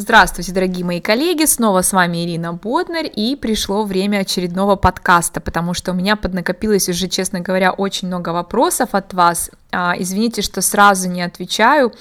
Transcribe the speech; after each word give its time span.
Здравствуйте, 0.00 0.52
дорогие 0.52 0.82
мои 0.82 0.98
коллеги, 0.98 1.44
снова 1.44 1.82
с 1.82 1.92
вами 1.92 2.24
Ирина 2.24 2.54
Боднер, 2.54 3.04
и 3.04 3.36
пришло 3.36 3.84
время 3.84 4.20
очередного 4.20 4.76
подкаста, 4.76 5.42
потому 5.42 5.74
что 5.74 5.90
у 5.90 5.94
меня 5.94 6.16
поднакопилось 6.16 6.88
уже, 6.88 7.06
честно 7.06 7.40
говоря, 7.40 7.70
очень 7.70 8.08
много 8.08 8.30
вопросов 8.30 8.94
от 8.94 9.12
вас, 9.12 9.50
извините, 9.72 10.42
что 10.42 10.60
сразу 10.62 11.08
не 11.08 11.22
отвечаю, 11.22 11.92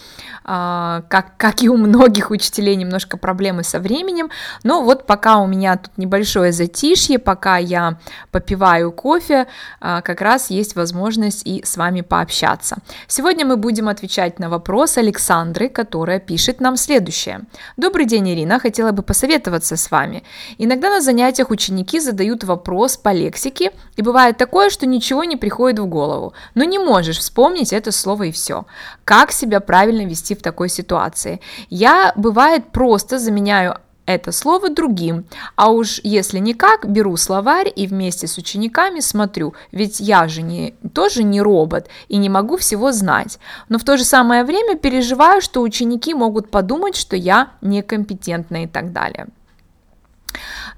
а, 0.52 1.04
как, 1.10 1.38
как 1.38 1.62
и 1.62 1.70
у 1.70 1.78
многих 1.78 2.32
учителей, 2.32 2.76
немножко 2.76 3.18
проблемы 3.18 3.64
со 3.64 3.80
временем, 3.80 4.32
но 4.64 4.82
вот 4.84 5.06
пока 5.06 5.38
у 5.38 5.46
меня 5.46 5.78
тут 5.78 5.92
небольшое 5.98 6.52
затишье, 6.52 7.20
пока 7.20 7.58
я 7.58 8.00
попиваю 8.32 8.92
кофе, 8.92 9.46
а, 9.80 10.02
как 10.02 10.22
раз 10.22 10.50
есть 10.50 10.76
возможность 10.76 11.46
и 11.46 11.64
с 11.64 11.78
вами 11.78 12.02
пообщаться. 12.02 12.78
Сегодня 13.08 13.46
мы 13.46 13.58
будем 13.58 13.90
отвечать 13.90 14.40
на 14.40 14.50
вопрос 14.50 14.98
Александры, 14.98 15.70
которая 15.70 16.20
пишет 16.20 16.62
нам 16.62 16.78
следующее. 16.78 17.42
Добрый 17.78 18.06
день, 18.06 18.30
Ирина, 18.30 18.60
хотела 18.60 18.92
бы 18.92 19.04
посоветоваться 19.04 19.76
с 19.76 19.92
вами. 19.92 20.24
Иногда 20.58 20.90
на 20.90 21.02
занятиях 21.02 21.52
ученики 21.52 22.00
задают 22.00 22.44
вопрос 22.44 22.98
по 22.98 23.14
лексике, 23.14 23.72
и 23.98 24.02
бывает 24.02 24.38
такое, 24.38 24.70
что 24.70 24.86
ничего 24.86 25.24
не 25.26 25.36
приходит 25.36 25.80
в 25.80 25.86
голову, 25.86 26.34
но 26.56 26.64
не 26.64 26.80
можешь 26.80 27.20
вспомнить, 27.20 27.59
запомнить 27.60 27.74
это 27.74 27.92
слово 27.92 28.24
и 28.24 28.32
все. 28.32 28.66
Как 29.04 29.32
себя 29.32 29.60
правильно 29.60 30.06
вести 30.06 30.36
в 30.36 30.42
такой 30.42 30.70
ситуации? 30.70 31.40
Я, 31.70 32.14
бывает, 32.16 32.72
просто 32.72 33.20
заменяю 33.20 33.76
это 34.06 34.32
слово 34.32 34.70
другим, 34.70 35.26
а 35.56 35.70
уж 35.70 36.02
если 36.04 36.40
никак, 36.40 36.90
беру 36.90 37.18
словарь 37.18 37.72
и 37.76 37.88
вместе 37.88 38.28
с 38.28 38.40
учениками 38.40 39.02
смотрю, 39.02 39.54
ведь 39.72 40.00
я 40.00 40.28
же 40.28 40.42
не, 40.42 40.74
тоже 40.94 41.24
не 41.24 41.42
робот 41.42 41.88
и 42.10 42.18
не 42.18 42.30
могу 42.30 42.56
всего 42.58 42.92
знать, 42.92 43.38
но 43.70 43.78
в 43.78 43.84
то 43.84 43.98
же 43.98 44.04
самое 44.04 44.44
время 44.44 44.78
переживаю, 44.78 45.42
что 45.42 45.62
ученики 45.62 46.16
могут 46.16 46.50
подумать, 46.50 46.96
что 46.96 47.16
я 47.16 47.50
некомпетентна 47.62 48.64
и 48.64 48.68
так 48.68 48.94
далее. 48.94 49.28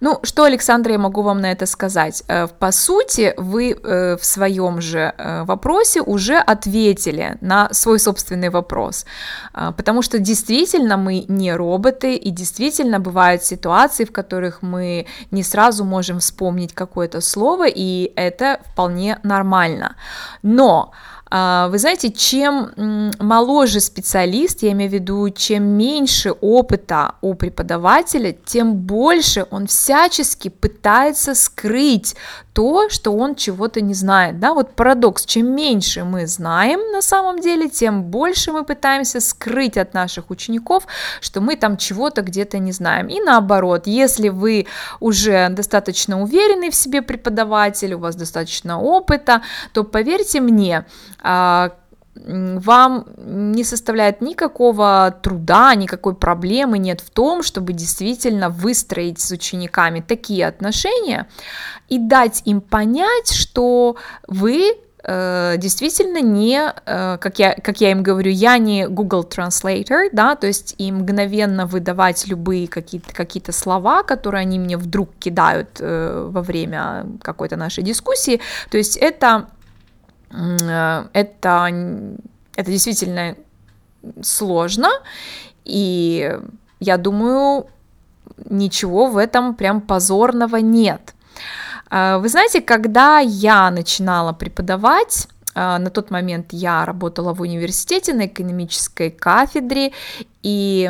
Ну, 0.03 0.19
что, 0.23 0.45
Александра, 0.45 0.93
я 0.93 0.97
могу 0.97 1.21
вам 1.21 1.41
на 1.41 1.51
это 1.51 1.67
сказать? 1.67 2.23
Э, 2.27 2.47
по 2.47 2.71
сути, 2.71 3.35
вы 3.37 3.71
э, 3.71 4.17
в 4.17 4.25
своем 4.25 4.81
же 4.81 5.13
э, 5.15 5.43
вопросе 5.43 6.01
уже 6.01 6.37
ответили 6.37 7.37
на 7.41 7.71
свой 7.71 7.99
собственный 7.99 8.49
вопрос, 8.49 9.05
потому 9.53 10.01
что 10.01 10.17
действительно 10.17 10.97
мы 10.97 11.25
не 11.27 11.55
роботы, 11.55 12.15
и 12.15 12.31
действительно 12.31 12.99
бывают 12.99 13.43
ситуации, 13.43 14.05
в 14.05 14.11
которых 14.11 14.63
мы 14.63 15.05
не 15.29 15.43
сразу 15.43 15.83
можем 15.83 16.19
вспомнить 16.19 16.73
какое-то 16.73 17.21
слово, 17.21 17.67
и 17.67 18.11
это 18.15 18.59
вполне 18.73 19.19
нормально. 19.23 19.95
Но 20.41 20.91
вы 21.31 21.79
знаете, 21.79 22.11
чем 22.11 23.11
моложе 23.19 23.79
специалист, 23.79 24.63
я 24.63 24.73
имею 24.73 24.89
в 24.89 24.93
виду, 24.93 25.29
чем 25.29 25.63
меньше 25.63 26.31
опыта 26.31 27.15
у 27.21 27.35
преподавателя, 27.35 28.35
тем 28.45 28.73
больше 28.73 29.45
он 29.49 29.67
всячески 29.67 30.49
пытается 30.49 31.33
скрыть 31.33 32.15
то, 32.53 32.89
что 32.89 33.11
он 33.11 33.35
чего-то 33.35 33.81
не 33.81 33.93
знает, 33.93 34.39
да, 34.39 34.53
вот 34.53 34.75
парадокс, 34.75 35.25
чем 35.25 35.55
меньше 35.55 36.03
мы 36.03 36.27
знаем 36.27 36.79
на 36.91 37.01
самом 37.01 37.39
деле, 37.39 37.69
тем 37.69 38.03
больше 38.03 38.51
мы 38.51 38.65
пытаемся 38.65 39.21
скрыть 39.21 39.77
от 39.77 39.93
наших 39.93 40.29
учеников, 40.29 40.85
что 41.21 41.41
мы 41.41 41.55
там 41.55 41.77
чего-то 41.77 42.21
где-то 42.21 42.59
не 42.59 42.71
знаем, 42.71 43.07
и 43.07 43.19
наоборот, 43.21 43.87
если 43.87 44.29
вы 44.29 44.67
уже 44.99 45.49
достаточно 45.49 46.21
уверенный 46.21 46.69
в 46.69 46.75
себе 46.75 47.01
преподаватель, 47.01 47.93
у 47.93 47.99
вас 47.99 48.15
достаточно 48.15 48.81
опыта, 48.81 49.41
то 49.73 49.83
поверьте 49.83 50.41
мне, 50.41 50.85
а, 51.21 51.71
вам 52.15 53.05
не 53.17 53.63
составляет 53.63 54.21
никакого 54.21 55.15
труда, 55.21 55.73
никакой 55.75 56.13
проблемы 56.13 56.77
нет 56.77 57.01
в 57.01 57.09
том, 57.09 57.41
чтобы 57.41 57.73
действительно 57.73 58.49
выстроить 58.49 59.19
с 59.19 59.31
учениками 59.31 60.01
такие 60.01 60.45
отношения 60.45 61.27
и 61.87 61.97
дать 61.97 62.41
им 62.45 62.61
понять, 62.61 63.31
что 63.31 63.95
вы 64.27 64.77
э, 65.03 65.55
действительно 65.57 66.21
не, 66.21 66.73
э, 66.85 67.17
как, 67.17 67.39
я, 67.39 67.53
как 67.53 67.79
я 67.79 67.91
им 67.91 68.03
говорю, 68.03 68.31
я 68.31 68.57
не 68.57 68.87
Google 68.87 69.23
Translator, 69.23 70.09
да, 70.11 70.35
то 70.35 70.47
есть 70.47 70.75
им 70.77 70.97
мгновенно 70.97 71.65
выдавать 71.65 72.27
любые 72.27 72.67
какие-то 72.67 73.13
какие 73.13 73.41
слова, 73.51 74.03
которые 74.03 74.41
они 74.41 74.59
мне 74.59 74.77
вдруг 74.77 75.09
кидают 75.17 75.77
э, 75.79 76.27
во 76.29 76.41
время 76.41 77.05
какой-то 77.21 77.55
нашей 77.55 77.83
дискуссии, 77.83 78.41
то 78.69 78.77
есть 78.77 78.97
это 78.97 79.47
это, 80.31 81.69
это 82.55 82.71
действительно 82.71 83.35
сложно, 84.21 84.89
и 85.65 86.37
я 86.79 86.97
думаю, 86.97 87.67
ничего 88.49 89.07
в 89.07 89.17
этом 89.17 89.55
прям 89.55 89.81
позорного 89.81 90.57
нет. 90.57 91.13
Э, 91.89 92.17
вы 92.17 92.29
знаете, 92.29 92.61
когда 92.61 93.19
я 93.19 93.69
начинала 93.71 94.33
преподавать, 94.33 95.27
э, 95.53 95.77
на 95.77 95.89
тот 95.89 96.11
момент 96.11 96.47
я 96.51 96.85
работала 96.85 97.33
в 97.33 97.41
университете 97.41 98.13
на 98.13 98.25
экономической 98.25 99.11
кафедре, 99.11 99.91
и 100.43 100.89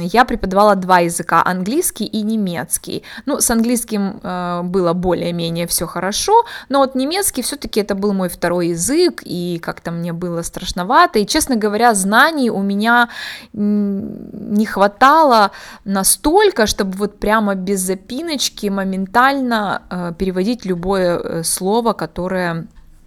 я 0.00 0.24
преподавала 0.24 0.76
два 0.76 1.00
языка, 1.00 1.42
английский 1.44 2.04
и 2.04 2.22
немецкий. 2.22 3.02
Ну, 3.26 3.40
с 3.40 3.50
английским 3.50 4.20
э, 4.22 4.62
было 4.64 4.92
более-менее 4.92 5.66
все 5.66 5.86
хорошо, 5.86 6.44
но 6.68 6.78
вот 6.78 6.94
немецкий 6.94 7.42
все-таки 7.42 7.80
это 7.80 7.94
был 7.94 8.12
мой 8.12 8.28
второй 8.28 8.68
язык, 8.68 9.22
и 9.24 9.60
как-то 9.62 9.90
мне 9.90 10.12
было 10.12 10.42
страшновато, 10.42 11.18
и, 11.18 11.26
честно 11.26 11.56
говоря, 11.56 11.94
знаний 11.94 12.50
у 12.50 12.62
меня 12.62 13.08
не 13.52 14.66
хватало 14.66 15.50
настолько, 15.84 16.66
чтобы 16.66 16.96
вот 16.96 17.20
прямо 17.20 17.54
без 17.54 17.80
запиночки 17.80 18.66
моментально 18.66 19.82
э, 19.90 20.12
переводить 20.18 20.64
любое 20.64 21.18
э, 21.18 21.42
слово, 21.42 21.92
которое 21.92 22.66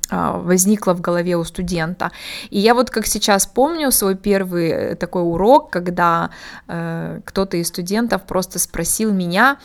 а, 0.09 0.37
возникла 0.37 0.93
в 0.93 1.01
голове 1.01 1.37
у 1.37 1.43
студента. 1.43 2.11
И 2.49 2.59
я 2.59 2.73
вот 2.73 2.89
как 2.89 3.07
сейчас 3.07 3.45
помню 3.47 3.91
свой 3.91 4.15
первый 4.15 4.69
э, 4.69 4.95
такой 4.95 5.23
урок, 5.23 5.69
когда 5.69 6.29
э, 6.67 7.21
кто-то 7.25 7.57
из 7.57 7.69
студентов 7.69 8.23
просто 8.23 8.59
спросил 8.59 9.13
меня, 9.13 9.57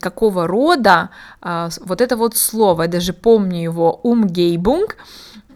какого 0.00 0.46
рода 0.46 1.10
э, 1.42 1.68
вот 1.84 2.00
это 2.00 2.16
вот 2.16 2.36
слово, 2.36 2.82
я 2.82 2.88
даже 2.88 3.12
помню 3.12 3.62
его 3.62 4.00
«умгейбунг», 4.02 4.96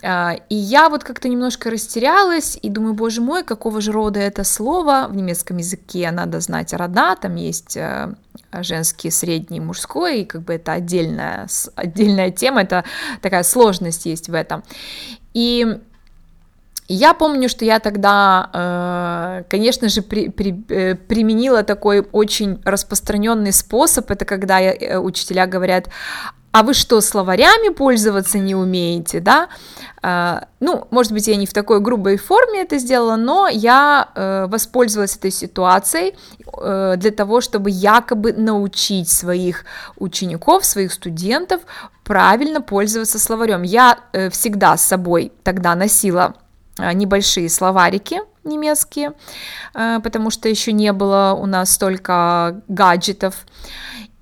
и 0.02 0.54
я 0.54 0.88
вот 0.88 1.02
как-то 1.02 1.28
немножко 1.28 1.70
растерялась 1.70 2.58
и 2.60 2.68
думаю, 2.68 2.94
боже 2.94 3.20
мой, 3.20 3.42
какого 3.42 3.80
же 3.80 3.92
рода 3.92 4.20
это 4.20 4.44
слово 4.44 5.06
в 5.08 5.16
немецком 5.16 5.56
языке, 5.56 6.10
надо 6.10 6.40
знать 6.40 6.72
рода, 6.72 7.16
там 7.16 7.34
есть 7.34 7.76
э, 7.76 8.14
женский, 8.60 9.10
средний, 9.10 9.60
мужской, 9.60 10.20
и 10.20 10.24
как 10.24 10.42
бы 10.42 10.54
это 10.54 10.72
отдельная, 10.72 11.48
отдельная 11.74 12.30
тема, 12.30 12.62
это 12.62 12.84
такая 13.22 13.42
сложность 13.42 14.06
есть 14.06 14.28
в 14.28 14.34
этом. 14.34 14.62
И 15.34 15.66
я 16.86 17.12
помню, 17.12 17.48
что 17.48 17.64
я 17.64 17.80
тогда, 17.80 18.50
э, 18.52 19.42
конечно 19.50 19.88
же, 19.88 20.02
при, 20.02 20.28
при, 20.28 20.64
э, 20.68 20.94
применила 20.94 21.62
такой 21.64 22.06
очень 22.12 22.62
распространенный 22.64 23.52
способ, 23.52 24.10
это 24.10 24.24
когда 24.24 24.60
учителя 25.00 25.46
говорят, 25.46 25.88
а 26.50 26.62
вы 26.62 26.72
что, 26.72 27.00
словарями 27.00 27.68
пользоваться 27.68 28.38
не 28.38 28.54
умеете, 28.54 29.20
да? 29.20 29.48
А, 30.02 30.46
ну, 30.60 30.86
может 30.90 31.12
быть, 31.12 31.28
я 31.28 31.36
не 31.36 31.46
в 31.46 31.52
такой 31.52 31.80
грубой 31.80 32.16
форме 32.16 32.62
это 32.62 32.78
сделала, 32.78 33.16
но 33.16 33.48
я 33.48 34.08
э, 34.14 34.46
воспользовалась 34.46 35.16
этой 35.16 35.30
ситуацией 35.30 36.14
э, 36.60 36.94
для 36.96 37.10
того, 37.10 37.40
чтобы 37.42 37.70
якобы 37.70 38.32
научить 38.32 39.10
своих 39.10 39.64
учеников, 39.96 40.64
своих 40.64 40.92
студентов 40.92 41.60
правильно 42.04 42.62
пользоваться 42.62 43.18
словарем. 43.18 43.62
Я 43.62 43.98
э, 44.12 44.30
всегда 44.30 44.76
с 44.76 44.84
собой 44.84 45.32
тогда 45.42 45.74
носила 45.74 46.34
небольшие 46.78 47.48
словарики 47.48 48.20
немецкие, 48.44 49.14
потому 49.74 50.30
что 50.30 50.48
еще 50.48 50.70
не 50.70 50.92
было 50.92 51.36
у 51.36 51.44
нас 51.44 51.72
столько 51.72 52.62
гаджетов. 52.68 53.44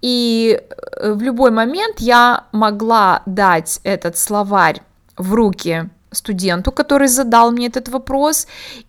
И 0.06 0.56
э, 0.56 1.12
в 1.14 1.20
любой 1.20 1.50
момент 1.50 1.98
я 1.98 2.44
могла 2.52 3.22
дать 3.26 3.80
этот 3.82 4.16
словарь 4.16 4.80
в 5.16 5.34
руки 5.34 5.90
студенту, 6.12 6.72
который 6.72 7.08
задал 7.08 7.50
мне 7.50 7.66
этот 7.66 7.88
вопрос, 7.88 8.46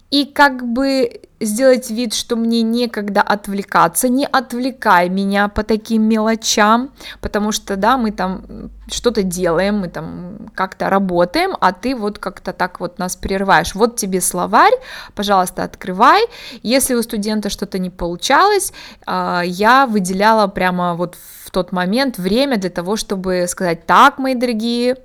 и 0.10 0.26
как 0.26 0.66
бы 0.66 1.22
сделать 1.40 1.90
вид, 1.92 2.14
что 2.14 2.36
мне 2.36 2.62
некогда 2.62 3.22
отвлекаться, 3.22 4.08
не 4.08 4.26
отвлекай 4.26 5.10
меня 5.10 5.50
по 5.50 5.64
таким 5.64 6.04
мелочам, 6.04 6.92
потому 7.22 7.52
что, 7.52 7.76
да, 7.76 7.98
мы 7.98 8.12
там 8.12 8.72
что-то 8.90 9.24
делаем, 9.24 9.80
мы 9.80 9.90
там 9.90 10.50
как-то 10.56 10.90
работаем, 10.90 11.56
а 11.60 11.74
ты 11.74 11.96
вот 11.96 12.20
как-то 12.20 12.54
так 12.54 12.80
вот 12.80 13.00
нас 13.00 13.16
прерываешь. 13.16 13.76
Вот 13.76 13.98
тебе 13.98 14.22
словарь, 14.22 14.74
пожалуйста, 15.14 15.64
открывай. 15.64 16.24
Если 16.64 16.96
у 16.96 17.04
студента 17.04 17.50
что-то 17.50 17.78
не 17.78 17.90
получалось, 17.90 18.72
а, 19.06 19.42
я 19.46 19.86
выделяла 19.86 20.48
прямо 20.48 20.96
вот 20.96 21.16
в 21.44 21.52
тот 21.52 21.72
момент 21.72 22.18
время 22.18 22.58
для 22.58 22.70
того, 22.70 22.96
чтобы 22.96 23.46
сказать, 23.48 23.86
так, 23.86 24.18
мои 24.18 24.36
дорогие 24.36 24.98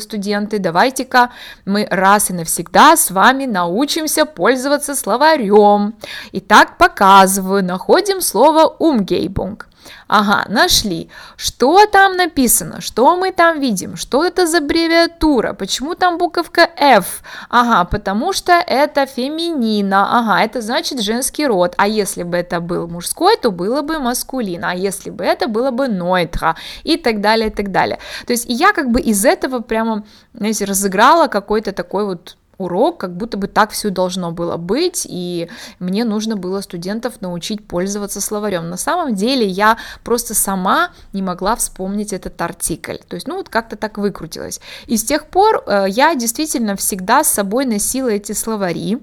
студенты, 0.00 0.58
давайте-ка 0.58 1.30
мы 1.64 1.86
раз 1.90 2.30
и 2.30 2.32
навсегда 2.32 2.96
с 2.96 3.10
вами 3.10 3.46
научимся 3.46 4.24
пользоваться 4.24 4.94
словарем. 4.94 5.94
Итак, 6.32 6.78
показываю, 6.78 7.64
находим 7.64 8.20
слово 8.20 8.66
«умгейбунг». 8.66 9.68
Ага, 10.08 10.44
нашли. 10.48 11.08
Что 11.36 11.86
там 11.86 12.16
написано? 12.16 12.80
Что 12.80 13.16
мы 13.16 13.32
там 13.32 13.60
видим? 13.60 13.96
Что 13.96 14.24
это 14.24 14.46
за 14.46 14.58
аббревиатура? 14.58 15.52
Почему 15.52 15.94
там 15.94 16.18
буковка 16.18 16.68
F? 16.76 17.22
Ага, 17.50 17.84
потому 17.84 18.32
что 18.32 18.52
это 18.52 19.06
феминина. 19.06 20.18
Ага, 20.18 20.44
это 20.44 20.60
значит 20.60 21.00
женский 21.00 21.46
род. 21.46 21.74
А 21.76 21.88
если 21.88 22.22
бы 22.22 22.36
это 22.36 22.60
был 22.60 22.88
мужской, 22.88 23.36
то 23.36 23.50
было 23.50 23.82
бы 23.82 23.98
маскулин. 23.98 24.64
А 24.64 24.74
если 24.74 25.10
бы 25.10 25.24
это 25.24 25.48
было 25.48 25.70
бы 25.70 25.88
нойтра. 25.88 26.56
И 26.84 26.96
так 26.96 27.20
далее, 27.20 27.48
и 27.48 27.52
так 27.52 27.70
далее. 27.70 27.98
То 28.26 28.32
есть 28.32 28.46
я 28.48 28.72
как 28.72 28.90
бы 28.90 29.00
из 29.00 29.24
этого 29.24 29.60
прямо, 29.60 30.04
знаете, 30.34 30.64
разыграла 30.64 31.26
какой-то 31.26 31.72
такой 31.72 32.04
вот 32.04 32.36
урок, 32.58 32.98
как 32.98 33.16
будто 33.16 33.36
бы 33.36 33.48
так 33.48 33.70
все 33.70 33.90
должно 33.90 34.32
было 34.32 34.56
быть, 34.56 35.06
и 35.08 35.48
мне 35.78 36.04
нужно 36.04 36.36
было 36.36 36.60
студентов 36.60 37.20
научить 37.20 37.66
пользоваться 37.66 38.20
словарем. 38.20 38.68
На 38.68 38.76
самом 38.76 39.14
деле 39.14 39.46
я 39.46 39.78
просто 40.04 40.34
сама 40.34 40.90
не 41.12 41.22
могла 41.22 41.56
вспомнить 41.56 42.12
этот 42.12 42.40
артикль, 42.40 42.96
то 43.08 43.14
есть, 43.14 43.28
ну, 43.28 43.36
вот 43.36 43.48
как-то 43.48 43.76
так 43.76 43.98
выкрутилось. 43.98 44.60
И 44.86 44.96
с 44.96 45.04
тех 45.04 45.26
пор 45.26 45.62
э, 45.66 45.86
я 45.88 46.14
действительно 46.14 46.76
всегда 46.76 47.24
с 47.24 47.32
собой 47.32 47.64
носила 47.64 48.08
эти 48.08 48.32
словари, 48.32 48.98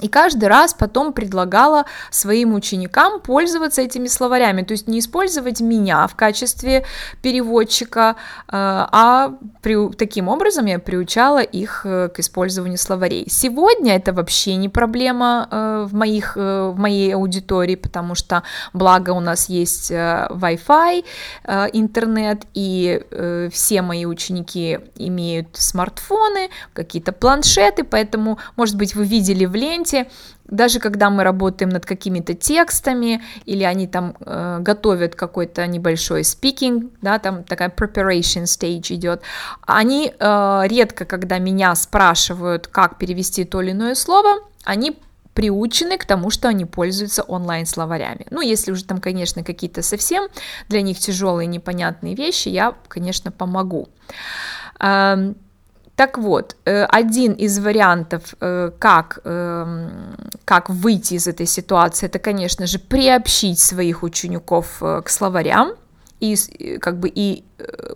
и 0.00 0.08
каждый 0.08 0.48
раз 0.48 0.74
потом 0.74 1.12
предлагала 1.12 1.84
своим 2.10 2.54
ученикам 2.54 3.20
пользоваться 3.20 3.82
этими 3.82 4.06
словарями, 4.06 4.62
то 4.62 4.72
есть 4.72 4.88
не 4.88 4.98
использовать 4.98 5.60
меня 5.60 6.06
в 6.06 6.16
качестве 6.16 6.84
переводчика, 7.22 8.16
э, 8.48 8.52
а 8.52 9.34
при, 9.62 9.92
таким 9.92 10.28
образом 10.28 10.66
я 10.66 10.78
приучала 10.78 11.42
их 11.42 11.82
э, 11.84 12.08
к 12.08 12.18
использованию 12.20 12.78
словарей. 12.78 13.26
Сегодня 13.28 13.96
это 13.96 14.12
вообще 14.12 14.56
не 14.56 14.68
проблема 14.68 15.48
э, 15.50 15.86
в, 15.88 15.94
моих, 15.94 16.36
в 16.36 16.74
моей 16.76 17.14
аудитории, 17.14 17.76
потому 17.76 18.14
что 18.14 18.42
благо 18.72 19.10
у 19.10 19.20
нас 19.20 19.48
есть 19.48 19.90
Wi-Fi, 19.90 21.04
интернет, 21.72 22.42
и 22.54 23.50
все 23.52 23.82
мои 23.82 24.06
ученики 24.06 24.78
имеют 24.96 25.48
смартфоны, 25.52 26.50
какие-то 26.72 27.12
планшеты, 27.12 27.84
поэтому, 27.84 28.38
может 28.56 28.76
быть, 28.76 28.94
вы 28.94 29.04
видели 29.04 29.44
в 29.44 29.54
ленте, 29.54 29.89
моменте, 29.90 30.10
даже 30.46 30.80
когда 30.80 31.10
мы 31.10 31.24
работаем 31.24 31.70
над 31.70 31.86
какими-то 31.86 32.34
текстами, 32.34 33.22
или 33.46 33.64
они 33.64 33.86
там 33.86 34.14
э, 34.20 34.58
готовят 34.60 35.14
какой-то 35.14 35.66
небольшой 35.66 36.22
speaking, 36.22 36.90
да, 37.02 37.18
там 37.18 37.44
такая 37.44 37.68
preparation 37.68 38.44
stage 38.44 38.94
идет, 38.94 39.22
они 39.66 40.12
э, 40.18 40.62
редко, 40.66 41.04
когда 41.04 41.38
меня 41.38 41.74
спрашивают, 41.74 42.66
как 42.66 42.98
перевести 42.98 43.44
то 43.44 43.60
или 43.62 43.70
иное 43.72 43.94
слово, 43.94 44.40
они 44.64 44.96
приучены 45.34 45.96
к 45.96 46.04
тому, 46.04 46.30
что 46.30 46.48
они 46.48 46.64
пользуются 46.64 47.22
онлайн-словарями. 47.22 48.26
Ну, 48.30 48.40
если 48.40 48.72
уже 48.72 48.84
там, 48.84 49.00
конечно, 49.00 49.44
какие-то 49.44 49.82
совсем 49.82 50.28
для 50.68 50.82
них 50.82 50.98
тяжелые, 50.98 51.46
непонятные 51.46 52.16
вещи, 52.16 52.48
я, 52.48 52.74
конечно, 52.88 53.30
помогу. 53.30 53.88
Так 56.00 56.16
вот, 56.16 56.56
э, 56.64 56.84
один 56.84 57.32
из 57.32 57.58
вариантов, 57.58 58.34
э, 58.40 58.70
как, 58.78 59.18
эм, 59.24 60.16
как 60.46 60.70
выйти 60.70 61.14
из 61.14 61.28
этой 61.28 61.44
ситуации, 61.44 62.06
это, 62.06 62.18
конечно 62.18 62.66
же, 62.66 62.78
приобщить 62.78 63.58
своих 63.58 64.02
учеников 64.02 64.82
э, 64.82 65.02
к 65.04 65.10
словарям 65.10 65.72
и, 66.20 66.36
как 66.80 66.98
бы, 67.00 67.12
и 67.14 67.44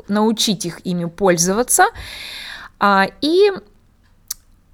научить 0.08 0.66
их 0.66 0.80
ими 0.86 1.06
пользоваться. 1.06 1.84
А, 2.78 3.06
и 3.22 3.52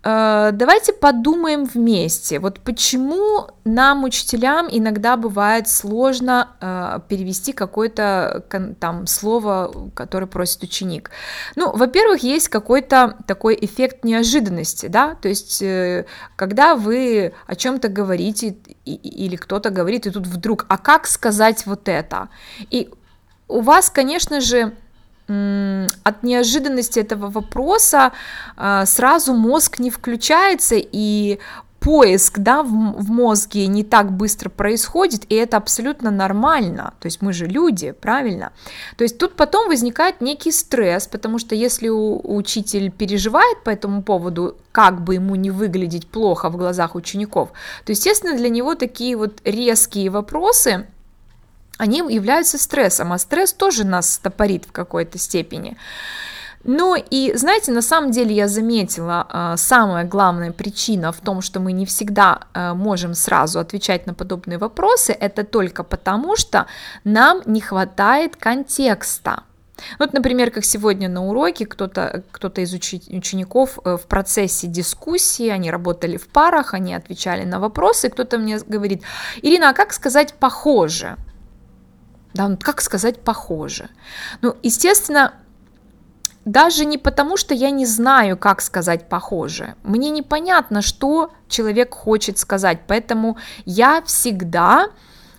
давайте 0.03 0.95
подумаем 0.95 1.65
вместе, 1.65 2.39
вот 2.39 2.61
почему 2.61 3.49
нам, 3.65 4.05
учителям, 4.05 4.67
иногда 4.71 5.19
бывает 5.19 5.69
сложно 5.69 6.49
э, 6.61 7.01
перевести 7.09 7.53
какое-то 7.53 8.45
там 8.81 9.07
слово, 9.07 9.91
которое 9.95 10.27
просит 10.27 10.63
ученик. 10.63 11.11
Ну, 11.55 11.71
во-первых, 11.77 12.23
есть 12.23 12.49
какой-то 12.49 13.17
такой 13.27 13.59
эффект 13.61 14.05
неожиданности, 14.05 14.87
да, 14.87 15.17
то 15.17 15.29
есть 15.29 15.61
э, 15.61 16.07
когда 16.35 16.77
вы 16.77 17.35
о 17.47 17.55
чем-то 17.55 17.89
говорите 17.89 18.57
или 18.87 19.37
кто-то 19.37 19.69
говорит, 19.69 20.07
и 20.07 20.11
тут 20.11 20.27
вдруг, 20.27 20.65
а 20.71 20.79
как 20.79 21.07
сказать 21.07 21.67
вот 21.67 21.89
это? 21.89 22.31
И 22.71 22.91
у 23.49 23.61
вас, 23.61 23.91
конечно 23.91 24.41
же, 24.41 24.75
от 26.03 26.23
неожиданности 26.23 26.99
этого 26.99 27.31
вопроса 27.31 28.13
а, 28.57 28.85
сразу 28.87 29.33
мозг 29.33 29.79
не 29.79 29.91
включается 29.91 30.77
и 30.77 31.39
поиск 31.81 32.39
да, 32.39 32.63
в, 32.63 33.11
мозге 33.11 33.67
не 33.67 33.85
так 33.85 34.13
быстро 34.13 34.51
происходит, 34.51 35.25
и 35.29 35.35
это 35.35 35.57
абсолютно 35.57 36.11
нормально. 36.11 36.93
То 37.01 37.07
есть 37.07 37.23
мы 37.23 37.33
же 37.33 37.47
люди, 37.47 37.93
правильно? 37.93 38.53
То 38.97 39.05
есть 39.05 39.19
тут 39.19 39.35
потом 39.35 39.69
возникает 39.69 40.21
некий 40.21 40.53
стресс, 40.53 41.07
потому 41.07 41.39
что 41.39 41.55
если 41.55 41.89
учитель 41.89 42.91
переживает 42.91 43.65
по 43.65 43.71
этому 43.71 44.03
поводу, 44.03 44.57
как 44.73 45.03
бы 45.03 45.15
ему 45.15 45.35
не 45.37 45.51
выглядеть 45.51 46.07
плохо 46.07 46.51
в 46.51 46.57
глазах 46.57 46.95
учеников, 46.95 47.51
то, 47.85 47.93
естественно, 47.93 48.37
для 48.37 48.51
него 48.51 48.75
такие 48.75 49.17
вот 49.17 49.41
резкие 49.45 50.11
вопросы– 50.11 50.87
они 51.81 51.99
являются 52.15 52.59
стрессом, 52.59 53.13
а 53.13 53.19
стресс 53.19 53.55
тоже 53.55 53.85
нас 53.85 54.15
стопорит 54.15 54.67
в 54.67 54.73
какой-то 54.73 55.19
степени. 55.19 55.77
Ну 56.63 56.95
и, 56.95 57.33
знаете, 57.35 57.73
на 57.73 57.81
самом 57.81 58.11
деле 58.11 58.35
я 58.35 58.49
заметила, 58.49 59.27
э, 59.33 59.57
самая 59.57 60.05
главная 60.05 60.53
причина 60.53 61.11
в 61.11 61.21
том, 61.21 61.41
что 61.41 61.59
мы 61.59 61.73
не 61.73 61.87
всегда 61.87 62.41
э, 62.53 62.75
можем 62.75 63.15
сразу 63.15 63.61
отвечать 63.61 64.07
на 64.07 64.13
подобные 64.13 64.59
вопросы, 64.59 65.13
это 65.13 65.43
только 65.43 65.83
потому, 65.83 66.37
что 66.37 66.67
нам 67.05 67.41
не 67.47 67.63
хватает 67.63 68.37
контекста. 68.37 69.45
Вот, 69.99 70.13
например, 70.13 70.51
как 70.51 70.65
сегодня 70.65 71.09
на 71.09 71.27
уроке 71.27 71.65
кто-то 71.65 72.23
кто 72.31 72.49
из 72.49 72.75
учеников 72.75 73.79
э, 73.83 73.97
в 73.97 74.07
процессе 74.07 74.67
дискуссии, 74.67 75.49
они 75.49 75.71
работали 75.71 76.19
в 76.19 76.29
парах, 76.29 76.75
они 76.75 76.93
отвечали 76.93 77.45
на 77.45 77.59
вопросы, 77.59 78.11
кто-то 78.11 78.37
мне 78.37 78.59
говорит, 78.59 79.03
Ирина, 79.41 79.71
а 79.71 79.73
как 79.73 79.95
сказать 79.95 80.35
похоже? 80.35 81.17
Да, 82.35 82.49
ну, 82.49 82.57
как 82.57 82.81
сказать 82.81 83.21
похоже? 83.21 83.89
Ну, 84.43 84.57
естественно, 84.63 85.35
даже 86.45 86.85
не 86.85 86.99
потому, 86.99 87.37
что 87.37 87.55
я 87.55 87.71
не 87.71 87.87
знаю, 87.87 88.37
как 88.37 88.61
сказать 88.61 89.09
похоже. 89.09 89.75
Мне 89.83 90.11
непонятно, 90.11 90.83
что 90.83 91.33
человек 91.49 91.95
хочет 91.95 92.39
сказать, 92.39 92.81
поэтому 92.87 93.37
я 93.65 94.03
всегда 94.03 94.89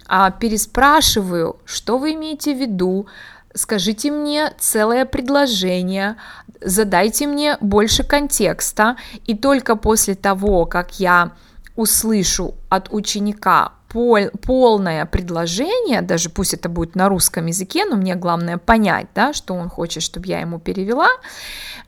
а, 0.05 0.31
переспрашиваю, 0.31 1.57
что 1.65 1.97
вы 1.97 2.13
имеете 2.13 2.53
в 2.53 2.59
виду, 2.59 3.07
скажите 3.53 4.11
мне 4.11 4.53
целое 4.59 5.05
предложение, 5.05 6.17
задайте 6.61 7.27
мне 7.27 7.57
больше 7.61 8.03
контекста, 8.03 8.97
и 9.25 9.35
только 9.35 9.75
после 9.75 10.15
того, 10.15 10.65
как 10.65 10.99
я 10.99 11.31
услышу 11.75 12.55
от 12.69 12.89
ученика 12.91 13.73
пол, 13.91 14.29
полное 14.45 15.05
предложение, 15.05 16.01
даже 16.01 16.29
пусть 16.29 16.53
это 16.53 16.69
будет 16.69 16.95
на 16.95 17.09
русском 17.09 17.47
языке, 17.47 17.85
но 17.85 17.95
мне 17.97 18.15
главное 18.15 18.57
понять, 18.57 19.07
да, 19.13 19.33
что 19.33 19.53
он 19.53 19.69
хочет, 19.69 20.03
чтобы 20.03 20.27
я 20.27 20.39
ему 20.39 20.59
перевела, 20.59 21.09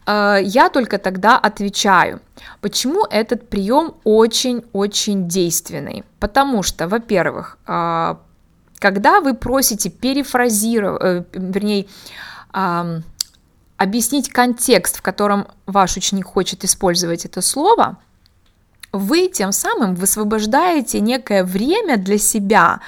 э, 0.05 0.39
я 0.43 0.69
только 0.69 0.97
тогда 0.97 1.37
отвечаю. 1.37 2.19
Почему 2.61 3.05
этот 3.09 3.47
прием 3.49 3.93
очень-очень 4.03 5.27
действенный? 5.27 6.03
Потому 6.19 6.63
что, 6.63 6.87
во-первых, 6.87 7.57
э, 7.67 8.15
когда 8.79 9.21
вы 9.21 9.33
просите 9.33 9.89
перефразировать, 9.89 11.01
э, 11.01 11.23
вернее, 11.33 11.85
объяснить 13.77 14.29
контекст, 14.29 14.97
в 14.97 15.01
котором 15.01 15.47
ваш 15.65 15.97
ученик 15.97 16.25
хочет 16.25 16.63
использовать 16.63 17.25
это 17.25 17.41
слово– 17.41 17.97
вы 18.93 19.27
тем 19.27 19.51
самым 19.51 19.95
высвобождаете 19.95 20.99
некое 21.01 21.43
время 21.43 21.97
для 21.97 22.19
себя, 22.19 22.79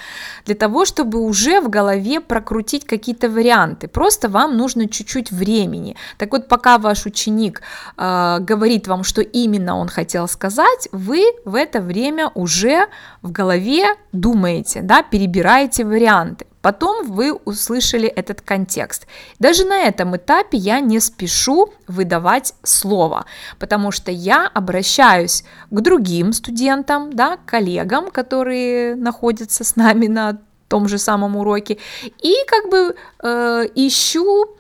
для 0.46 0.54
того, 0.56 0.86
чтобы 0.86 1.20
уже 1.20 1.60
в 1.60 1.70
голове 1.70 2.22
прокрутить 2.22 2.86
какие-то 2.86 3.28
варианты. 3.28 3.88
Просто 3.88 4.30
вам 4.30 4.56
нужно 4.56 4.88
чуть-чуть 4.88 5.32
времени. 5.32 5.96
Так 6.18 6.32
вот, 6.32 6.48
пока 6.48 6.78
ваш 6.78 7.08
ученик 7.08 7.62
э, 7.98 8.38
говорит 8.40 8.88
вам, 8.88 9.04
что 9.04 9.22
именно 9.22 9.78
он 9.78 9.88
хотел 9.88 10.28
сказать, 10.28 10.88
вы 10.92 11.24
в 11.44 11.56
это 11.56 11.82
время 11.82 12.30
уже 12.36 12.88
в 13.24 13.32
голове 13.32 13.86
думаете, 14.12 14.82
да, 14.82 15.02
перебираете 15.02 15.84
варианты. 15.84 16.46
Потом 16.66 17.06
вы 17.12 17.32
услышали 17.32 18.08
этот 18.08 18.42
контекст. 18.42 19.06
Даже 19.38 19.66
на 19.66 19.84
этом 19.84 20.18
этапе 20.18 20.58
я 20.58 20.80
не 20.80 21.00
спешу 21.00 21.72
выдавать 21.88 22.56
слово, 22.64 23.26
потому 23.60 23.92
что 23.92 24.10
я 24.10 24.48
обращаюсь 24.48 25.44
к 25.70 25.82
другим 25.82 26.34
студентам, 26.34 27.14
да, 27.14 27.38
коллегам, 27.46 28.10
которые 28.10 28.96
находятся 28.96 29.64
с 29.64 29.76
нами 29.76 30.08
на 30.08 30.40
том 30.68 30.88
же 30.88 30.98
самом 30.98 31.36
уроке, 31.36 31.78
и 32.24 32.34
как 32.48 32.72
бы 32.72 32.96
э, 33.22 33.70
ищу 33.76 34.58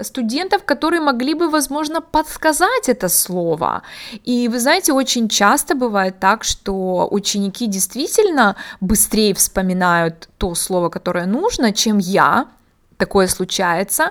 студентов, 0.00 0.64
которые 0.64 1.00
могли 1.00 1.34
бы, 1.34 1.48
возможно, 1.48 2.00
подсказать 2.00 2.88
это 2.88 3.08
слово. 3.08 3.82
И 4.24 4.48
вы 4.48 4.58
знаете, 4.58 4.92
очень 4.92 5.28
часто 5.28 5.74
бывает 5.74 6.18
так, 6.18 6.44
что 6.44 7.08
ученики 7.10 7.66
действительно 7.66 8.56
быстрее 8.80 9.34
вспоминают 9.34 10.28
то 10.38 10.54
слово, 10.54 10.88
которое 10.88 11.26
нужно, 11.26 11.72
чем 11.72 11.98
я. 11.98 12.46
Такое 12.96 13.28
случается. 13.28 14.10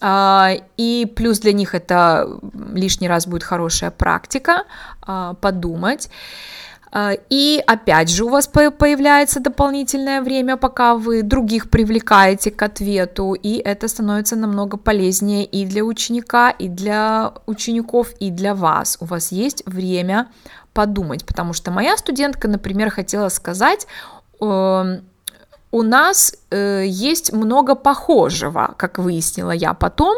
А, 0.00 0.52
и 0.76 1.10
плюс 1.16 1.38
для 1.38 1.52
них 1.52 1.74
это 1.74 2.28
лишний 2.74 3.08
раз 3.08 3.26
будет 3.26 3.42
хорошая 3.42 3.90
практика 3.90 4.64
а, 5.02 5.34
подумать. 5.34 6.10
А, 6.92 7.12
и 7.30 7.62
опять 7.66 8.08
же 8.10 8.24
у 8.24 8.28
вас 8.28 8.46
появляется 8.46 9.40
дополнительное 9.40 10.22
время, 10.22 10.56
пока 10.56 10.96
вы 10.96 11.22
других 11.22 11.68
привлекаете 11.68 12.50
к 12.50 12.62
ответу, 12.62 13.34
и 13.34 13.56
это 13.58 13.88
становится 13.88 14.36
намного 14.36 14.76
полезнее 14.76 15.44
и 15.44 15.66
для 15.66 15.84
ученика, 15.84 16.50
и 16.50 16.68
для 16.68 17.32
учеников, 17.46 18.12
и 18.20 18.30
для 18.30 18.54
вас. 18.54 18.96
У 19.00 19.04
вас 19.04 19.32
есть 19.32 19.62
время 19.66 20.28
подумать, 20.72 21.24
потому 21.24 21.52
что 21.52 21.70
моя 21.70 21.96
студентка, 21.96 22.48
например, 22.48 22.90
хотела 22.90 23.28
сказать, 23.30 23.86
эм, 24.40 25.02
у 25.76 25.82
нас 25.82 26.32
э, 26.50 26.84
есть 26.86 27.32
много 27.32 27.74
похожего, 27.74 28.74
как 28.78 28.98
выяснила 28.98 29.50
я 29.50 29.74
потом. 29.74 30.16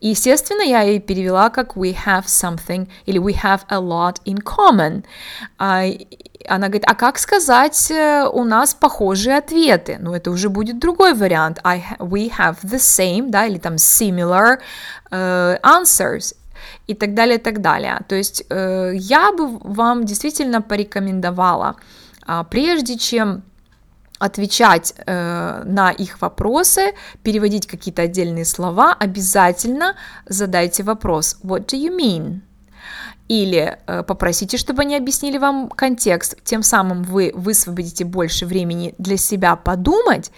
И, 0.00 0.08
естественно, 0.08 0.62
я 0.62 0.80
ей 0.80 1.00
перевела 1.00 1.50
как 1.50 1.76
we 1.76 1.94
have 2.06 2.24
something 2.26 2.88
или 3.04 3.20
we 3.20 3.34
have 3.34 3.60
a 3.68 3.78
lot 3.78 4.16
in 4.24 4.42
common. 4.42 5.04
А, 5.58 5.82
она 6.48 6.68
говорит, 6.68 6.84
а 6.86 6.94
как 6.94 7.18
сказать 7.18 7.90
э, 7.90 8.26
у 8.32 8.44
нас 8.44 8.74
похожие 8.74 9.36
ответы? 9.36 9.98
Ну, 10.00 10.14
это 10.14 10.30
уже 10.30 10.48
будет 10.48 10.78
другой 10.78 11.12
вариант. 11.12 11.58
I, 11.62 11.84
we 11.98 12.30
have 12.38 12.56
the 12.62 12.78
same, 12.78 13.28
да, 13.28 13.44
или 13.44 13.58
там 13.58 13.74
similar 13.74 14.58
uh, 15.10 15.60
answers 15.60 16.34
и 16.86 16.94
так 16.94 17.12
далее, 17.12 17.36
и 17.36 17.42
так 17.42 17.60
далее. 17.60 18.00
То 18.08 18.14
есть 18.14 18.44
э, 18.48 18.92
я 18.94 19.32
бы 19.32 19.58
вам 19.58 20.04
действительно 20.04 20.62
порекомендовала, 20.62 21.74
э, 22.26 22.44
прежде 22.50 22.96
чем 22.96 23.42
отвечать 24.18 24.94
э, 24.96 25.62
на 25.64 25.90
их 25.90 26.20
вопросы, 26.20 26.94
переводить 27.22 27.66
какие-то 27.66 28.02
отдельные 28.02 28.44
слова, 28.44 28.94
обязательно 28.98 29.96
задайте 30.26 30.82
вопрос 30.82 31.38
What 31.42 31.66
do 31.66 31.78
you 31.78 31.96
mean? 31.96 32.40
Или 33.28 33.78
э, 33.86 34.04
попросите, 34.04 34.56
чтобы 34.56 34.82
они 34.82 34.96
объяснили 34.96 35.36
вам 35.36 35.68
контекст, 35.68 36.36
тем 36.44 36.62
самым 36.62 37.02
вы 37.02 37.32
высвободите 37.34 38.04
больше 38.04 38.46
времени 38.46 38.94
для 38.98 39.16
себя 39.16 39.56
подумать, 39.56 40.30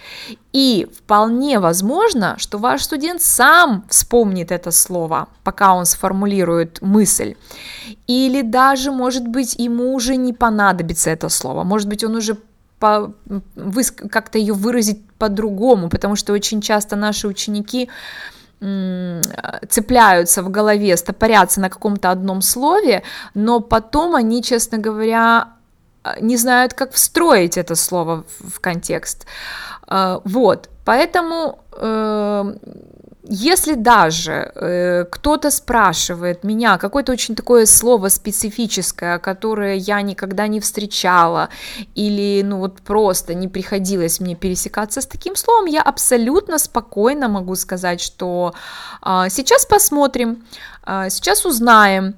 и 0.53 0.87
вполне 0.97 1.59
возможно, 1.59 2.35
что 2.39 2.57
ваш 2.57 2.83
студент 2.83 3.21
сам 3.21 3.85
вспомнит 3.89 4.51
это 4.51 4.71
слово, 4.71 5.27
пока 5.43 5.75
он 5.75 5.85
сформулирует 5.85 6.81
мысль. 6.81 7.35
Или 8.07 8.41
даже, 8.41 8.91
может 8.91 9.27
быть, 9.27 9.53
ему 9.59 9.93
уже 9.93 10.15
не 10.15 10.33
понадобится 10.33 11.11
это 11.11 11.29
слово, 11.29 11.63
может 11.63 11.87
быть, 11.87 12.03
он 12.03 12.15
уже 12.15 12.37
по, 12.79 13.13
выс, 13.55 13.91
как-то 13.91 14.37
ее 14.37 14.53
выразить 14.53 15.05
по-другому, 15.17 15.89
потому 15.89 16.15
что 16.15 16.33
очень 16.33 16.61
часто 16.61 16.95
наши 16.95 17.27
ученики 17.27 17.89
цепляются 19.69 20.43
в 20.43 20.49
голове, 20.49 20.97
стопорятся 20.97 21.61
на 21.61 21.69
каком-то 21.69 22.11
одном 22.11 22.41
слове, 22.41 23.03
но 23.33 23.61
потом 23.61 24.15
они, 24.15 24.43
честно 24.43 24.77
говоря, 24.77 25.53
не 26.19 26.37
знают, 26.37 26.73
как 26.73 26.91
встроить 26.91 27.57
это 27.57 27.75
слово 27.75 28.25
в 28.39 28.59
контекст. 28.59 29.25
А, 29.87 30.21
вот, 30.25 30.69
поэтому 30.85 31.59
э, 31.71 32.55
если 33.31 33.75
даже 33.75 34.51
э, 34.55 35.05
кто-то 35.05 35.51
спрашивает 35.51 36.43
меня 36.43 36.77
какое-то 36.79 37.11
очень 37.11 37.35
такое 37.35 37.67
слово 37.67 38.09
специфическое, 38.09 39.19
которое 39.19 39.75
я 39.75 40.01
никогда 40.01 40.47
не 40.47 40.59
встречала, 40.59 41.49
или 41.93 42.41
ну 42.43 42.57
вот 42.57 42.81
просто 42.81 43.35
не 43.35 43.47
приходилось 43.47 44.19
мне 44.19 44.35
пересекаться 44.35 45.01
с 45.01 45.05
таким 45.05 45.35
словом, 45.35 45.67
я 45.67 45.83
абсолютно 45.83 46.57
спокойно 46.57 47.29
могу 47.29 47.55
сказать, 47.55 48.01
что 48.01 48.55
э, 49.05 49.25
сейчас 49.29 49.65
посмотрим, 49.65 50.43
э, 50.87 51.09
сейчас 51.09 51.45
узнаем, 51.45 52.15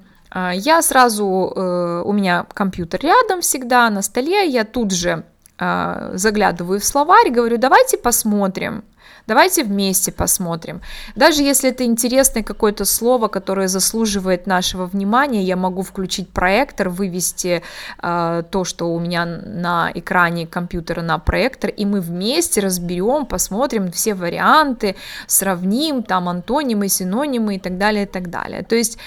я 0.54 0.80
сразу, 0.80 1.52
э, 1.54 2.02
у 2.06 2.12
меня 2.12 2.46
компьютер 2.54 3.00
рядом 3.02 3.42
всегда 3.42 3.90
на 3.90 4.00
столе, 4.00 4.48
я 4.48 4.64
тут 4.64 4.90
же 4.90 5.24
э, 5.58 6.12
заглядываю 6.14 6.80
в 6.80 6.84
словарь, 6.84 7.30
говорю, 7.30 7.58
давайте 7.58 7.98
посмотрим, 7.98 8.82
Давайте 9.26 9.64
вместе 9.64 10.12
посмотрим. 10.12 10.80
Даже 11.16 11.42
если 11.42 11.70
это 11.70 11.84
интересное 11.84 12.42
какое-то 12.42 12.84
слово, 12.84 13.28
которое 13.28 13.68
заслуживает 13.68 14.46
нашего 14.46 14.86
внимания, 14.86 15.42
я 15.42 15.56
могу 15.56 15.82
включить 15.82 16.28
проектор, 16.28 16.88
вывести 16.88 17.62
э, 18.02 18.42
то, 18.50 18.64
что 18.64 18.92
у 18.92 19.00
меня 19.00 19.24
на 19.24 19.90
экране 19.94 20.46
компьютера 20.46 21.02
на 21.02 21.18
проектор, 21.18 21.70
и 21.70 21.84
мы 21.84 22.00
вместе 22.00 22.60
разберем, 22.60 23.26
посмотрим 23.26 23.92
все 23.92 24.14
варианты, 24.14 24.96
сравним 25.26 26.02
там 26.02 26.28
антонимы, 26.28 26.88
синонимы 26.88 27.56
и 27.56 27.58
так 27.58 27.78
далее, 27.78 28.04
и 28.04 28.08
так 28.08 28.30
далее. 28.30 28.62
То 28.62 28.74
есть 28.74 28.98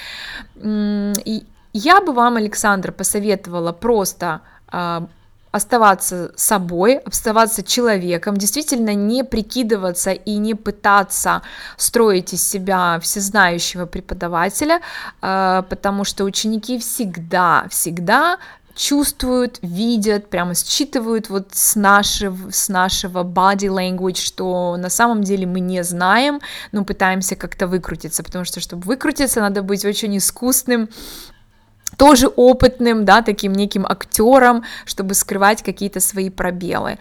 я 1.72 2.00
бы 2.00 2.12
вам, 2.12 2.36
Александр, 2.36 2.92
посоветовала 2.92 3.72
просто 3.72 4.40
э, 4.72 5.06
оставаться 5.50 6.32
собой, 6.36 6.98
оставаться 6.98 7.62
человеком, 7.62 8.36
действительно 8.36 8.94
не 8.94 9.24
прикидываться 9.24 10.12
и 10.12 10.36
не 10.36 10.54
пытаться 10.54 11.42
строить 11.76 12.32
из 12.34 12.46
себя 12.46 12.98
всезнающего 13.00 13.86
преподавателя, 13.86 14.80
э, 15.22 15.62
потому 15.68 16.04
что 16.04 16.24
ученики 16.24 16.78
всегда, 16.78 17.66
всегда 17.70 18.38
чувствуют, 18.76 19.58
видят, 19.62 20.28
прямо 20.28 20.54
считывают 20.54 21.30
вот 21.30 21.48
с 21.52 21.74
нашего, 21.76 22.50
с 22.50 22.68
нашего 22.68 23.24
body 23.24 23.68
language, 23.68 24.18
что 24.18 24.76
на 24.76 24.90
самом 24.90 25.22
деле 25.24 25.46
мы 25.46 25.60
не 25.60 25.82
знаем, 25.82 26.40
но 26.72 26.84
пытаемся 26.84 27.36
как-то 27.36 27.66
выкрутиться, 27.66 28.22
потому 28.22 28.44
что, 28.44 28.60
чтобы 28.60 28.82
выкрутиться, 28.82 29.40
надо 29.40 29.62
быть 29.62 29.84
очень 29.84 30.16
искусным 30.18 30.90
тоже 31.96 32.28
опытным, 32.28 33.04
да, 33.04 33.22
таким 33.22 33.52
неким 33.52 33.86
актером, 33.86 34.64
чтобы 34.84 35.14
скрывать 35.14 35.62
какие-то 35.62 36.00
свои 36.00 36.30
пробелы. 36.30 36.98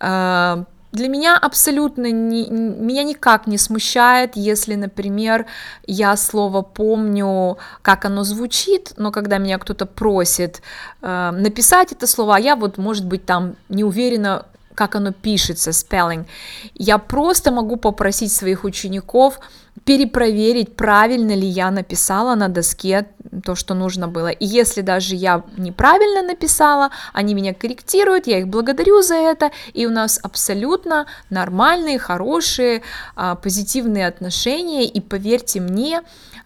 Э, 0.00 0.64
для 0.92 1.08
меня 1.08 1.38
абсолютно 1.38 2.10
не, 2.10 2.50
меня 2.50 3.02
никак 3.02 3.46
не 3.46 3.56
смущает, 3.56 4.32
если, 4.34 4.74
например, 4.74 5.46
я 5.86 6.16
слово 6.16 6.60
помню, 6.60 7.56
как 7.80 8.04
оно 8.04 8.24
звучит, 8.24 8.92
но 8.98 9.10
когда 9.10 9.38
меня 9.38 9.58
кто-то 9.58 9.86
просит 9.86 10.60
э, 11.00 11.30
написать 11.32 11.92
это 11.92 12.06
слово, 12.06 12.36
а 12.36 12.40
я 12.40 12.56
вот, 12.56 12.76
может 12.76 13.06
быть, 13.06 13.24
там 13.24 13.56
не 13.70 13.84
уверена, 13.84 14.44
как 14.74 14.94
оно 14.94 15.12
пишется, 15.12 15.70
spelling, 15.70 16.26
я 16.74 16.98
просто 16.98 17.50
могу 17.50 17.76
попросить 17.76 18.32
своих 18.32 18.64
учеников 18.64 19.40
перепроверить, 19.84 20.76
правильно 20.76 21.32
ли 21.32 21.46
я 21.46 21.70
написала 21.70 22.34
на 22.34 22.48
доске 22.48 23.08
то, 23.44 23.54
что 23.54 23.74
нужно 23.74 24.06
было. 24.06 24.28
И 24.28 24.44
если 24.44 24.82
даже 24.82 25.16
я 25.16 25.42
неправильно 25.56 26.22
написала, 26.22 26.90
они 27.12 27.34
меня 27.34 27.54
корректируют, 27.54 28.26
я 28.26 28.38
их 28.38 28.48
благодарю 28.48 29.02
за 29.02 29.14
это, 29.14 29.50
и 29.72 29.86
у 29.86 29.90
нас 29.90 30.20
абсолютно 30.22 31.06
нормальные, 31.30 31.98
хорошие, 31.98 32.82
а, 33.16 33.34
позитивные 33.34 34.06
отношения, 34.06 34.84
и 34.84 35.00
поверьте 35.00 35.60
мне, 35.60 36.02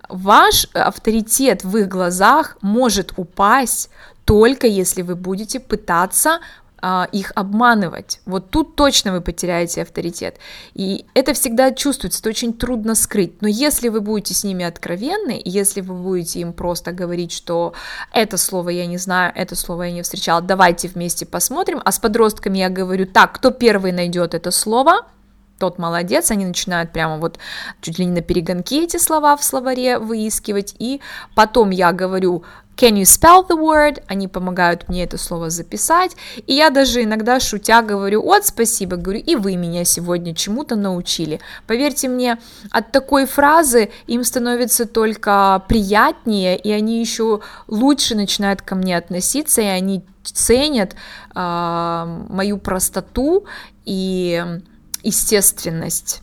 ваш 0.09 0.69
авторитет 0.73 1.65
в 1.65 1.77
их 1.77 1.89
глазах 1.89 2.57
может 2.63 3.13
упасть 3.17 3.91
только 4.27 4.67
если 4.67 5.03
вы 5.03 5.15
будете 5.15 5.61
пытаться 5.61 6.41
а, 6.83 7.09
их 7.11 7.33
обманывать. 7.35 8.21
Вот 8.27 8.51
тут 8.51 8.77
точно 8.77 9.13
вы 9.13 9.21
потеряете 9.21 9.83
авторитет. 9.83 10.37
И 10.75 11.07
это 11.15 11.33
всегда 11.33 11.73
чувствуется, 11.73 12.21
это 12.21 12.29
очень 12.29 12.53
трудно 12.53 12.95
скрыть. 12.95 13.41
Но 13.41 13.49
если 13.49 13.89
вы 13.89 14.01
будете 14.01 14.35
с 14.35 14.45
ними 14.45 14.65
откровенны, 14.65 15.41
если 15.45 15.81
вы 15.81 15.95
будете 15.95 16.41
им 16.41 16.53
просто 16.53 16.93
говорить, 16.93 17.33
что 17.33 17.73
это 18.13 18.37
слово 18.37 18.71
я 18.71 18.87
не 18.87 18.99
знаю, 18.99 19.33
это 19.35 19.57
слово 19.57 19.85
я 19.85 19.93
не 19.93 20.03
встречала, 20.03 20.43
давайте 20.43 20.89
вместе 20.89 21.25
посмотрим, 21.25 21.81
а 21.85 21.93
с 21.93 21.99
подростками 21.99 22.59
я 22.59 22.69
говорю, 22.69 23.07
так, 23.07 23.33
кто 23.33 23.51
первый 23.51 23.93
найдет 23.93 24.35
это 24.35 24.51
слово, 24.51 25.07
тот 25.59 25.79
молодец, 25.79 26.31
они 26.31 26.45
начинают 26.45 26.93
прямо 26.93 27.17
вот 27.17 27.39
чуть 27.81 27.99
ли 27.99 28.05
не 28.05 28.13
на 28.13 28.21
перегонке 28.21 28.85
эти 28.85 28.99
слова 28.99 29.37
в 29.37 29.43
словаре 29.43 29.99
выискивать, 29.99 30.75
и 30.79 31.01
потом 31.35 31.71
я 31.71 31.93
говорю, 31.93 32.45
can 32.77 32.97
you 32.97 33.05
spell 33.05 33.47
the 33.47 33.57
word, 33.57 34.03
они 34.07 34.29
помогают 34.29 34.89
мне 34.89 35.05
это 35.05 35.19
слово 35.19 35.51
записать, 35.51 36.17
и 36.47 36.55
я 36.55 36.71
даже 36.71 37.03
иногда 37.03 37.41
шутя 37.41 37.83
говорю, 37.83 38.23
вот 38.23 38.47
спасибо, 38.47 38.97
говорю, 38.97 39.21
и 39.21 39.35
вы 39.35 39.57
меня 39.57 39.85
сегодня 39.85 40.35
чему-то 40.35 40.77
научили. 40.77 41.41
Поверьте 41.67 42.09
мне, 42.09 42.39
от 42.71 42.93
такой 42.93 43.27
фразы 43.27 43.91
им 44.07 44.25
становится 44.25 44.87
только 44.87 45.63
приятнее, 45.69 46.59
и 46.59 46.71
они 46.71 47.01
еще 47.01 47.41
лучше 47.67 48.15
начинают 48.15 48.63
ко 48.63 48.75
мне 48.75 48.97
относиться, 48.97 49.63
и 49.63 49.67
они 49.67 50.05
ценят 50.23 50.95
э, 51.35 52.25
мою 52.29 52.59
простоту 52.59 53.47
и 53.85 54.45
естественность. 55.03 56.23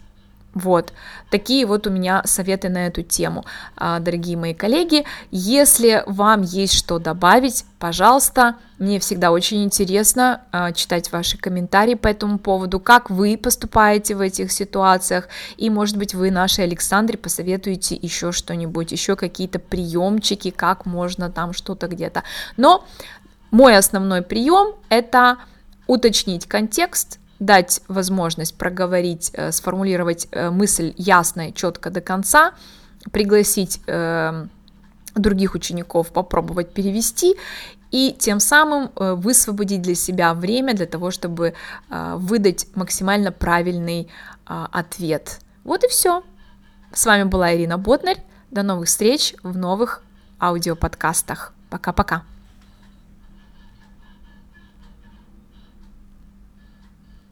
Вот, 0.53 0.93
такие 1.31 1.65
вот 1.65 1.87
у 1.87 1.89
меня 1.89 2.21
советы 2.25 2.69
на 2.69 2.85
эту 2.85 3.01
тему, 3.01 3.43
а, 3.75 3.99
дорогие 3.99 4.37
мои 4.37 4.53
коллеги. 4.53 5.03
Если 5.31 6.03
вам 6.05 6.43
есть 6.43 6.73
что 6.73 6.99
добавить, 6.99 7.65
пожалуйста, 7.79 8.57
мне 8.77 8.99
всегда 8.99 9.31
очень 9.31 9.63
интересно 9.63 10.41
а, 10.51 10.71
читать 10.71 11.11
ваши 11.11 11.39
комментарии 11.39 11.95
по 11.95 12.07
этому 12.07 12.37
поводу, 12.37 12.79
как 12.79 13.09
вы 13.09 13.35
поступаете 13.35 14.15
в 14.15 14.21
этих 14.21 14.51
ситуациях, 14.51 15.27
и, 15.57 15.71
может 15.71 15.97
быть, 15.97 16.13
вы 16.13 16.29
нашей 16.29 16.65
Александре 16.65 17.17
посоветуете 17.17 17.95
еще 17.95 18.31
что-нибудь, 18.31 18.91
еще 18.91 19.15
какие-то 19.15 19.57
приемчики, 19.57 20.51
как 20.51 20.85
можно 20.85 21.31
там 21.31 21.53
что-то 21.53 21.87
где-то. 21.87 22.21
Но 22.57 22.85
мой 23.49 23.75
основной 23.75 24.21
прием 24.21 24.75
это 24.89 25.37
уточнить 25.87 26.47
контекст, 26.47 27.19
дать 27.39 27.81
возможность 27.87 28.55
проговорить, 28.55 29.31
э, 29.33 29.51
сформулировать 29.51 30.27
э, 30.31 30.49
мысль 30.49 30.93
ясно 30.97 31.49
и 31.49 31.53
четко 31.53 31.89
до 31.89 32.01
конца, 32.01 32.53
пригласить 33.11 33.81
э, 33.87 34.45
других 35.15 35.55
учеников 35.55 36.11
попробовать 36.11 36.73
перевести 36.73 37.35
и 37.91 38.15
тем 38.17 38.39
самым 38.39 38.89
высвободить 38.95 39.83
для 39.83 39.93
себя 39.93 40.33
время 40.33 40.73
для 40.73 40.87
того, 40.87 41.11
чтобы 41.11 41.53
выдать 41.89 42.65
максимально 42.73 43.31
правильный 43.31 44.09
ответ. 44.45 45.37
Вот 45.63 45.83
и 45.83 45.87
все. 45.87 46.23
С 46.91 47.05
вами 47.05 47.23
была 47.25 47.53
Ирина 47.53 47.77
Ботнарь. 47.77 48.23
До 48.49 48.63
новых 48.63 48.87
встреч 48.87 49.35
в 49.43 49.55
новых 49.55 50.01
аудиоподкастах. 50.39 51.53
Пока-пока. 51.69 52.23